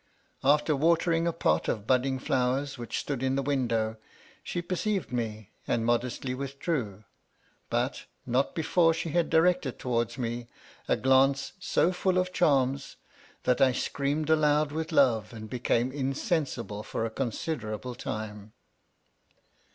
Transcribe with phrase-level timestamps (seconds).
[0.43, 3.97] After watering a pot of budding flowers which stood in the window,
[4.41, 7.03] she per ceived me and modestly withdrew;
[7.69, 10.47] but, not before she had directed towards me
[10.87, 12.95] a glance so full ot charms,
[13.43, 18.53] that I screamed aloud with love and became insensible for a considerable time.